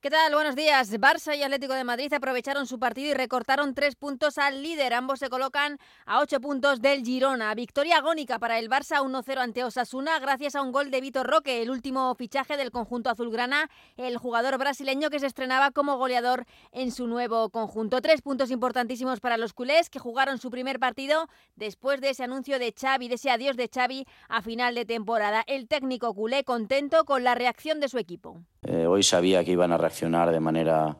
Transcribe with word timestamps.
¿Qué 0.00 0.10
tal? 0.10 0.32
Buenos 0.32 0.54
días. 0.54 0.92
Barça 0.92 1.36
y 1.36 1.42
Atlético 1.42 1.74
de 1.74 1.82
Madrid 1.82 2.12
aprovecharon 2.12 2.68
su 2.68 2.78
partido 2.78 3.10
y 3.10 3.14
recortaron 3.14 3.74
tres 3.74 3.96
puntos 3.96 4.38
al 4.38 4.62
líder. 4.62 4.94
Ambos 4.94 5.18
se 5.18 5.28
colocan 5.28 5.76
a 6.06 6.20
ocho 6.20 6.40
puntos 6.40 6.80
del 6.80 7.04
Girona. 7.04 7.52
Victoria 7.56 7.96
agónica 7.96 8.38
para 8.38 8.60
el 8.60 8.70
Barça 8.70 9.02
1-0 9.02 9.38
ante 9.38 9.64
Osasuna 9.64 10.20
gracias 10.20 10.54
a 10.54 10.62
un 10.62 10.70
gol 10.70 10.92
de 10.92 11.00
Vitor 11.00 11.26
Roque, 11.26 11.62
el 11.62 11.70
último 11.70 12.14
fichaje 12.14 12.56
del 12.56 12.70
conjunto 12.70 13.10
azulgrana, 13.10 13.70
el 13.96 14.18
jugador 14.18 14.56
brasileño 14.56 15.10
que 15.10 15.18
se 15.18 15.26
estrenaba 15.26 15.72
como 15.72 15.96
goleador 15.96 16.44
en 16.70 16.92
su 16.92 17.08
nuevo 17.08 17.50
conjunto. 17.50 18.00
Tres 18.00 18.22
puntos 18.22 18.52
importantísimos 18.52 19.18
para 19.18 19.36
los 19.36 19.52
culés 19.52 19.90
que 19.90 19.98
jugaron 19.98 20.38
su 20.38 20.48
primer 20.48 20.78
partido 20.78 21.26
después 21.56 22.00
de 22.00 22.10
ese 22.10 22.22
anuncio 22.22 22.60
de 22.60 22.72
Xavi, 22.72 23.08
de 23.08 23.16
ese 23.16 23.32
adiós 23.32 23.56
de 23.56 23.68
Xavi 23.68 24.06
a 24.28 24.42
final 24.42 24.76
de 24.76 24.84
temporada. 24.84 25.42
El 25.48 25.66
técnico 25.66 26.14
culé 26.14 26.44
contento 26.44 27.04
con 27.04 27.24
la 27.24 27.34
reacción 27.34 27.80
de 27.80 27.88
su 27.88 27.98
equipo. 27.98 28.44
Eh, 28.70 28.86
hoy 28.86 29.02
sabía 29.02 29.42
que 29.44 29.52
iban 29.52 29.72
a 29.72 29.78
reaccionar 29.78 30.30
de 30.30 30.40
manera, 30.40 30.98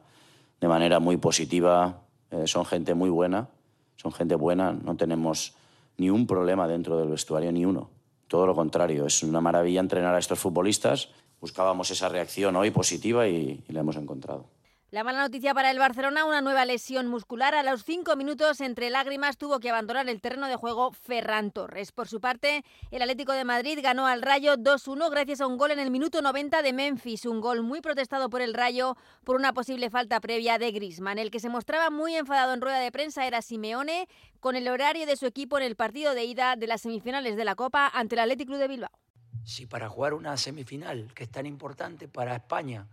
de 0.59 0.69
manera 0.69 1.01
muy 1.01 1.19
positiva. 1.19 2.01
Eh, 2.31 2.47
son 2.47 2.65
gente 2.65 2.95
muy 2.95 3.11
buena, 3.11 3.49
son 3.97 4.11
gente 4.11 4.37
buena. 4.37 4.73
No 4.73 4.97
tenemos 4.97 5.55
ni 5.99 6.09
un 6.09 6.27
problema 6.27 6.67
dentro 6.67 6.97
del 6.97 7.11
vestuario, 7.11 7.53
ni 7.53 7.67
uno. 7.67 7.91
Todo 8.27 8.47
lo 8.47 8.55
contrario, 8.55 9.05
es 9.05 9.23
una 9.23 9.43
maravilla 9.43 9.81
entrenar 9.81 10.15
a 10.15 10.19
estos 10.19 10.39
futbolistas. 10.39 11.11
Buscábamos 11.43 11.91
esa 11.91 12.09
reacción 12.09 12.57
hoy 12.57 12.71
positiva 12.71 13.29
y, 13.29 13.63
y 13.69 13.73
la 13.75 13.81
hemos 13.81 13.97
encontrado. 13.97 14.47
La 14.91 15.05
mala 15.05 15.21
noticia 15.21 15.53
para 15.53 15.71
el 15.71 15.79
Barcelona, 15.79 16.25
una 16.25 16.41
nueva 16.41 16.65
lesión 16.65 17.09
muscular. 17.09 17.55
A 17.55 17.63
los 17.63 17.85
cinco 17.85 18.17
minutos, 18.17 18.63
entre 18.63 18.89
lágrimas, 18.89 19.37
tuvo 19.37 19.61
que 19.61 19.69
abandonar 19.69 20.09
el 20.09 20.23
terreno 20.23 20.47
de 20.47 20.57
juego 20.57 20.93
Ferran 20.93 21.51
Torres. 21.51 21.93
Por 21.93 22.09
su 22.09 22.23
parte, 22.23 22.65
el 22.91 23.03
Atlético 23.03 23.33
de 23.33 23.45
Madrid 23.45 23.81
ganó 23.83 24.07
al 24.07 24.23
Rayo 24.23 24.57
2-1 24.57 25.11
gracias 25.11 25.43
a 25.43 25.47
un 25.47 25.59
gol 25.59 25.73
en 25.73 25.79
el 25.79 25.91
minuto 25.91 26.23
90 26.23 26.63
de 26.63 26.73
Memphis. 26.73 27.27
Un 27.27 27.43
gol 27.43 27.63
muy 27.63 27.83
protestado 27.83 28.31
por 28.31 28.41
el 28.41 28.55
Rayo 28.55 28.97
por 29.25 29.37
una 29.37 29.53
posible 29.53 29.91
falta 29.91 30.23
previa 30.23 30.57
de 30.57 30.73
Grisman. 30.73 31.19
El 31.19 31.31
que 31.31 31.41
se 31.41 31.51
mostraba 31.51 31.91
muy 31.91 32.17
enfadado 32.17 32.55
en 32.55 32.63
rueda 32.63 32.79
de 32.79 32.91
prensa 32.91 33.27
era 33.27 33.43
Simeone 33.43 34.09
con 34.41 34.57
el 34.57 34.69
horario 34.69 35.05
de 35.05 35.17
su 35.17 35.27
equipo 35.27 35.59
en 35.59 35.65
el 35.65 35.77
partido 35.77 36.15
de 36.15 36.25
ida 36.25 36.57
de 36.57 36.67
las 36.67 36.81
semifinales 36.81 37.37
de 37.37 37.45
la 37.45 37.57
Copa 37.57 37.91
ante 37.93 38.15
el 38.15 38.21
Atlético 38.21 38.57
de 38.57 38.69
Bilbao. 38.69 38.99
Si 39.45 39.67
para 39.67 39.91
jugar 39.91 40.15
una 40.15 40.39
semifinal 40.39 41.13
que 41.13 41.25
es 41.25 41.31
tan 41.31 41.45
importante 41.45 42.09
para 42.09 42.37
España, 42.37 42.87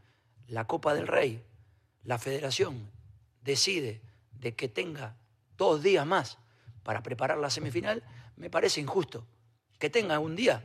la 0.50 0.68
Copa 0.68 0.94
del 0.94 1.08
Rey, 1.08 1.42
la 2.06 2.18
federación 2.18 2.90
decide 3.42 4.02
de 4.32 4.56
que 4.56 4.70
tenga 4.70 5.16
dos 5.58 5.84
días 5.84 6.06
más 6.06 6.38
para 6.84 7.04
preparar 7.04 7.38
la 7.38 7.50
semifinal, 7.50 8.04
me 8.38 8.50
parece 8.50 8.80
injusto. 8.80 9.26
Que 9.80 9.90
tenga 9.90 10.20
un 10.20 10.36
día, 10.36 10.64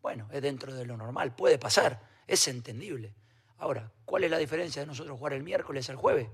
bueno, 0.00 0.28
es 0.30 0.42
dentro 0.42 0.74
de 0.74 0.84
lo 0.84 0.96
normal, 0.96 1.34
puede 1.34 1.58
pasar, 1.58 2.00
es 2.26 2.46
entendible. 2.46 3.14
Ahora, 3.58 3.90
¿cuál 4.04 4.24
es 4.24 4.30
la 4.30 4.38
diferencia 4.38 4.82
de 4.82 4.86
nosotros 4.86 5.18
jugar 5.18 5.32
el 5.32 5.42
miércoles 5.42 5.88
al 5.88 5.96
jueves? 5.96 6.28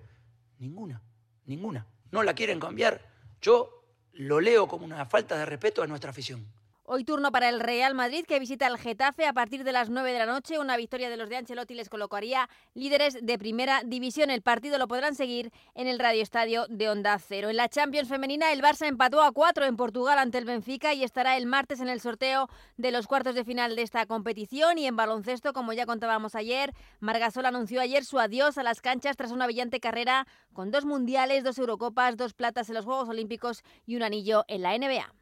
Ninguna, 0.59 1.01
ninguna. 1.47 1.87
¿No 2.11 2.23
la 2.23 2.35
quieren 2.35 2.59
cambiar? 2.59 3.07
Yo 3.41 3.85
lo 4.15 4.41
leo 4.41 4.67
como 4.67 4.85
una 4.85 5.07
falta 5.07 5.37
de 5.39 5.47
respeto 5.47 5.83
a 5.83 5.87
nuestra 5.87 6.11
afición. 6.11 6.47
Hoy 6.91 7.05
turno 7.05 7.31
para 7.31 7.51
el 7.51 7.61
Real 7.61 7.95
Madrid 7.95 8.25
que 8.27 8.41
visita 8.41 8.67
el 8.67 8.79
Getafe 8.79 9.27
a 9.27 9.35
partir 9.35 9.63
de 9.63 9.73
las 9.73 9.91
9 9.91 10.11
de 10.11 10.21
la 10.21 10.25
noche. 10.25 10.59
Una 10.59 10.79
victoria 10.79 11.11
de 11.11 11.19
los 11.19 11.29
de 11.29 11.37
Ancelotti 11.37 11.75
les 11.75 11.91
colocaría 11.91 12.49
líderes 12.73 13.19
de 13.21 13.37
primera 13.37 13.83
división. 13.85 14.31
El 14.31 14.41
partido 14.41 14.79
lo 14.79 14.89
podrán 14.89 15.15
seguir 15.15 15.53
en 15.75 15.87
el 15.87 15.99
Radio 15.99 16.23
Estadio 16.23 16.65
de 16.71 16.89
Onda 16.89 17.19
Cero. 17.19 17.51
En 17.51 17.59
la 17.59 17.69
Champions 17.69 18.09
femenina 18.09 18.53
el 18.53 18.63
Barça 18.63 18.87
empató 18.87 19.23
a 19.23 19.33
4 19.33 19.67
en 19.67 19.77
Portugal 19.77 20.19
ante 20.19 20.39
el 20.39 20.47
Benfica 20.47 20.95
y 20.95 21.05
estará 21.05 21.37
el 21.37 21.45
martes 21.45 21.81
en 21.81 21.91
el 21.91 22.01
sorteo 22.01 22.49
de 22.79 22.91
los 22.91 23.07
cuartos 23.07 23.35
de 23.35 23.45
final 23.45 23.77
de 23.77 23.83
esta 23.83 24.07
competición. 24.07 24.79
Y 24.79 24.87
en 24.87 24.97
baloncesto, 24.97 25.53
como 25.53 25.75
ya 25.75 25.85
contábamos 25.85 26.35
ayer, 26.37 26.73
Margasol 27.01 27.45
anunció 27.45 27.83
ayer 27.83 28.03
su 28.07 28.19
adiós 28.19 28.57
a 28.57 28.63
las 28.63 28.81
canchas 28.81 29.15
tras 29.15 29.31
una 29.31 29.45
brillante 29.45 29.79
carrera 29.79 30.27
con 30.55 30.71
dos 30.71 30.87
mundiales, 30.87 31.45
dos 31.45 31.59
Eurocopas, 31.59 32.17
dos 32.17 32.33
platas 32.33 32.71
en 32.71 32.77
los 32.77 32.87
Juegos 32.87 33.11
Olímpicos 33.11 33.63
y 33.85 33.97
un 33.97 34.05
anillo 34.05 34.47
en 34.49 34.63
la 34.63 34.75
NBA. 34.79 35.13